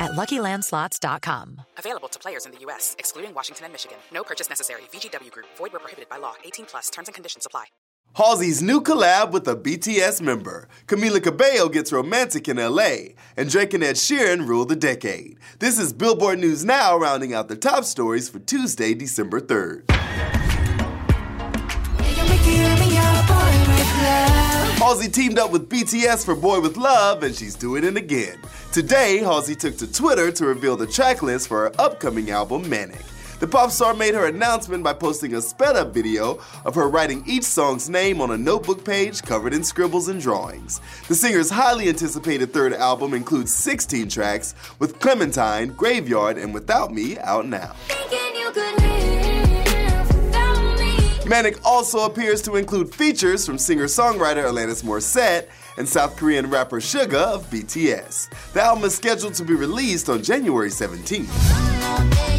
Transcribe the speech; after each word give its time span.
at 0.00 0.12
LuckyLandSlots.com. 0.12 1.62
Available 1.78 2.08
to 2.08 2.18
players 2.18 2.46
in 2.46 2.52
the 2.52 2.58
U.S., 2.60 2.96
excluding 2.98 3.34
Washington 3.34 3.64
and 3.66 3.72
Michigan. 3.72 3.98
No 4.12 4.22
purchase 4.22 4.48
necessary. 4.48 4.82
VGW 4.92 5.30
Group. 5.30 5.46
Void 5.56 5.72
where 5.72 5.80
prohibited 5.80 6.08
by 6.08 6.18
law. 6.18 6.34
18 6.44 6.66
plus. 6.66 6.90
Terms 6.90 7.08
and 7.08 7.14
conditions 7.14 7.46
apply. 7.46 7.64
Halsey's 8.14 8.60
new 8.60 8.82
collab 8.82 9.30
with 9.32 9.48
a 9.48 9.56
BTS 9.56 10.20
member. 10.20 10.68
Camila 10.86 11.22
Cabello 11.22 11.70
gets 11.70 11.92
romantic 11.92 12.46
in 12.46 12.58
LA, 12.58 13.14
and 13.38 13.48
Drake 13.48 13.72
and 13.72 13.82
Ed 13.82 13.96
Sheeran 13.96 14.46
rule 14.46 14.66
the 14.66 14.76
decade. 14.76 15.38
This 15.60 15.78
is 15.78 15.94
Billboard 15.94 16.38
News 16.38 16.62
Now, 16.62 16.98
rounding 16.98 17.32
out 17.32 17.48
the 17.48 17.56
top 17.56 17.84
stories 17.84 18.28
for 18.28 18.38
Tuesday, 18.38 18.92
December 18.92 19.40
3rd. 19.40 20.41
Halsey 24.92 25.08
teamed 25.08 25.38
up 25.38 25.50
with 25.50 25.70
BTS 25.70 26.22
for 26.22 26.36
Boy 26.36 26.60
with 26.60 26.76
Luv, 26.76 27.22
and 27.22 27.34
she's 27.34 27.54
doing 27.54 27.82
it 27.82 27.96
again. 27.96 28.38
Today, 28.72 29.20
Halsey 29.20 29.54
took 29.54 29.78
to 29.78 29.90
Twitter 29.90 30.30
to 30.30 30.44
reveal 30.44 30.76
the 30.76 30.86
tracklist 30.86 31.48
for 31.48 31.60
her 31.60 31.72
upcoming 31.80 32.30
album, 32.30 32.68
Manic. 32.68 33.00
The 33.40 33.46
pop 33.46 33.70
star 33.70 33.94
made 33.94 34.12
her 34.12 34.26
announcement 34.26 34.84
by 34.84 34.92
posting 34.92 35.32
a 35.32 35.40
sped 35.40 35.76
up 35.76 35.94
video 35.94 36.40
of 36.66 36.74
her 36.74 36.90
writing 36.90 37.24
each 37.26 37.44
song's 37.44 37.88
name 37.88 38.20
on 38.20 38.32
a 38.32 38.36
notebook 38.36 38.84
page 38.84 39.22
covered 39.22 39.54
in 39.54 39.64
scribbles 39.64 40.08
and 40.08 40.20
drawings. 40.20 40.82
The 41.08 41.14
singer's 41.14 41.48
highly 41.48 41.88
anticipated 41.88 42.52
third 42.52 42.74
album 42.74 43.14
includes 43.14 43.54
16 43.54 44.10
tracks, 44.10 44.54
with 44.78 45.00
Clementine, 45.00 45.72
Graveyard, 45.72 46.36
and 46.36 46.52
Without 46.52 46.92
Me 46.92 47.18
out 47.20 47.46
now. 47.46 47.74
Manic 51.26 51.64
also 51.64 52.04
appears 52.04 52.42
to 52.42 52.56
include 52.56 52.92
features 52.92 53.46
from 53.46 53.56
singer 53.56 53.84
songwriter 53.84 54.44
Alanis 54.44 54.82
Morissette 54.82 55.48
and 55.78 55.88
South 55.88 56.16
Korean 56.16 56.50
rapper 56.50 56.80
Suga 56.80 57.34
of 57.34 57.48
BTS. 57.48 58.52
The 58.52 58.62
album 58.62 58.84
is 58.84 58.94
scheduled 58.96 59.34
to 59.34 59.44
be 59.44 59.54
released 59.54 60.08
on 60.08 60.22
January 60.22 60.70
17th. 60.70 62.31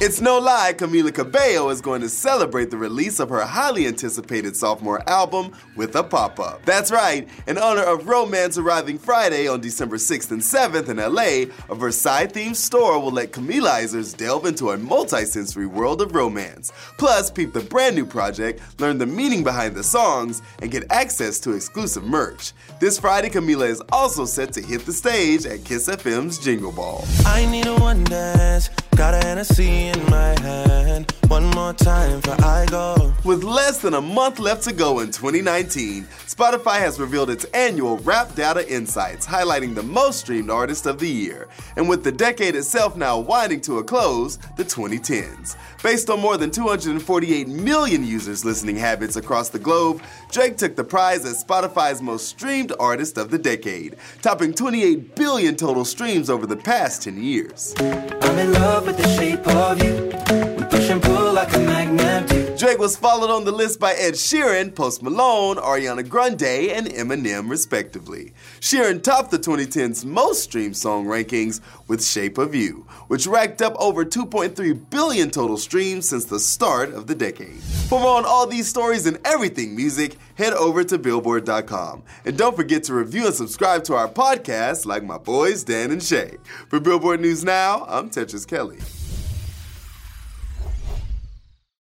It's 0.00 0.20
no 0.20 0.40
lie, 0.40 0.74
Camila 0.76 1.14
Cabello 1.14 1.70
is 1.70 1.80
going 1.80 2.00
to 2.00 2.08
celebrate 2.08 2.68
the 2.68 2.76
release 2.76 3.20
of 3.20 3.28
her 3.28 3.42
highly 3.42 3.86
anticipated 3.86 4.56
sophomore 4.56 5.08
album 5.08 5.52
with 5.76 5.94
a 5.94 6.02
pop 6.02 6.40
up. 6.40 6.64
That's 6.64 6.90
right, 6.90 7.28
in 7.46 7.56
honor 7.58 7.84
of 7.84 8.08
Romance 8.08 8.58
arriving 8.58 8.98
Friday 8.98 9.46
on 9.46 9.60
December 9.60 9.96
6th 9.96 10.32
and 10.32 10.40
7th 10.40 10.88
in 10.88 10.96
LA, 10.96 11.54
a 11.72 11.76
Versailles 11.76 12.26
themed 12.26 12.56
store 12.56 12.98
will 12.98 13.12
let 13.12 13.30
Camilizers 13.30 14.16
delve 14.16 14.46
into 14.46 14.70
a 14.70 14.78
multi 14.78 15.24
sensory 15.24 15.66
world 15.66 16.02
of 16.02 16.12
romance. 16.12 16.72
Plus, 16.98 17.30
peep 17.30 17.52
the 17.52 17.60
brand 17.60 17.94
new 17.94 18.04
project, 18.04 18.60
learn 18.80 18.98
the 18.98 19.06
meaning 19.06 19.44
behind 19.44 19.76
the 19.76 19.84
songs, 19.84 20.42
and 20.60 20.72
get 20.72 20.90
access 20.90 21.38
to 21.38 21.52
exclusive 21.52 22.02
merch. 22.02 22.52
This 22.80 22.98
Friday, 22.98 23.30
Camila 23.30 23.68
is 23.68 23.82
also 23.92 24.24
set 24.24 24.52
to 24.54 24.60
hit 24.60 24.84
the 24.86 24.92
stage 24.92 25.46
at 25.46 25.64
Kiss 25.64 25.88
FM's 25.88 26.38
Jingle 26.40 26.72
Ball. 26.72 27.04
I 27.24 27.46
need 27.46 27.68
a 27.68 27.76
one 27.76 28.02
dance. 28.02 28.68
Got 28.96 29.14
a 29.14 29.26
Hennessy 29.26 29.88
in 29.88 30.04
my 30.08 30.38
hand. 30.40 31.13
One 31.28 31.46
more 31.50 31.72
time 31.72 32.20
for 32.20 32.36
I 32.44 32.66
go. 32.66 33.14
With 33.24 33.42
less 33.44 33.78
than 33.78 33.94
a 33.94 34.00
month 34.00 34.38
left 34.38 34.62
to 34.64 34.72
go 34.72 35.00
in 35.00 35.06
2019, 35.10 36.04
Spotify 36.26 36.78
has 36.78 37.00
revealed 37.00 37.30
its 37.30 37.44
annual 37.46 37.96
Wrapped 37.98 38.36
Data 38.36 38.70
Insights, 38.70 39.26
highlighting 39.26 39.74
the 39.74 39.82
most 39.82 40.20
streamed 40.20 40.50
artists 40.50 40.86
of 40.86 40.98
the 40.98 41.08
year. 41.08 41.48
And 41.76 41.88
with 41.88 42.04
the 42.04 42.12
decade 42.12 42.54
itself 42.54 42.96
now 42.96 43.18
winding 43.18 43.62
to 43.62 43.78
a 43.78 43.84
close, 43.84 44.36
the 44.56 44.64
2010s. 44.64 45.56
Based 45.82 46.10
on 46.10 46.20
more 46.20 46.36
than 46.36 46.50
248 46.50 47.48
million 47.48 48.04
users' 48.04 48.44
listening 48.44 48.76
habits 48.76 49.16
across 49.16 49.48
the 49.48 49.58
globe, 49.58 50.02
Drake 50.30 50.58
took 50.58 50.76
the 50.76 50.84
prize 50.84 51.24
as 51.24 51.42
Spotify's 51.42 52.02
most 52.02 52.28
streamed 52.28 52.72
artist 52.78 53.16
of 53.16 53.30
the 53.30 53.38
decade, 53.38 53.96
topping 54.20 54.52
28 54.52 55.14
billion 55.16 55.56
total 55.56 55.84
streams 55.84 56.28
over 56.28 56.46
the 56.46 56.56
past 56.56 57.02
10 57.02 57.22
years. 57.22 57.74
I'm 57.78 58.38
in 58.38 58.52
love 58.52 58.86
with 58.86 58.98
the 58.98 59.08
shape 59.16 59.46
of 59.48 59.82
you. 59.82 60.43
Push 60.84 60.92
and 60.92 61.02
pull 61.02 61.32
like 61.32 61.56
a 61.56 61.60
magnet. 61.60 62.58
Drake 62.58 62.78
was 62.78 62.94
followed 62.94 63.30
on 63.30 63.46
the 63.46 63.52
list 63.52 63.80
by 63.80 63.94
Ed 63.94 64.12
Sheeran, 64.12 64.74
Post 64.74 65.02
Malone, 65.02 65.56
Ariana 65.56 66.06
Grande, 66.06 66.42
and 66.42 66.88
Eminem, 66.88 67.48
respectively. 67.48 68.34
Sheeran 68.60 69.02
topped 69.02 69.30
the 69.30 69.38
2010's 69.38 70.04
most 70.04 70.42
streamed 70.42 70.76
song 70.76 71.06
rankings 71.06 71.62
with 71.88 72.04
Shape 72.04 72.36
of 72.36 72.54
You, 72.54 72.86
which 73.08 73.26
racked 73.26 73.62
up 73.62 73.74
over 73.78 74.04
2.3 74.04 74.90
billion 74.90 75.30
total 75.30 75.56
streams 75.56 76.06
since 76.06 76.26
the 76.26 76.38
start 76.38 76.92
of 76.92 77.06
the 77.06 77.14
decade. 77.14 77.62
For 77.88 77.98
more 77.98 78.18
on 78.18 78.26
all 78.26 78.46
these 78.46 78.68
stories 78.68 79.06
and 79.06 79.18
everything 79.24 79.74
music, 79.74 80.18
head 80.34 80.52
over 80.52 80.84
to 80.84 80.98
Billboard.com. 80.98 82.02
And 82.26 82.36
don't 82.36 82.56
forget 82.56 82.84
to 82.84 82.94
review 82.94 83.24
and 83.24 83.34
subscribe 83.34 83.84
to 83.84 83.94
our 83.94 84.08
podcast 84.08 84.84
like 84.84 85.02
my 85.02 85.16
boys 85.16 85.64
Dan 85.64 85.92
and 85.92 86.02
Shay. 86.02 86.36
For 86.68 86.78
Billboard 86.78 87.22
News 87.22 87.42
Now, 87.42 87.86
I'm 87.88 88.10
Tetris 88.10 88.46
Kelly. 88.46 88.80